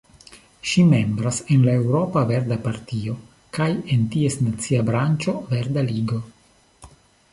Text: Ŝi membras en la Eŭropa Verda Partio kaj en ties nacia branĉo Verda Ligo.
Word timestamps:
Ŝi 0.69 0.83
membras 0.93 1.41
en 1.55 1.65
la 1.67 1.75
Eŭropa 1.81 2.23
Verda 2.31 2.57
Partio 2.63 3.15
kaj 3.59 3.69
en 3.97 4.09
ties 4.17 4.41
nacia 4.49 4.83
branĉo 4.89 5.37
Verda 5.53 5.89
Ligo. 5.93 6.23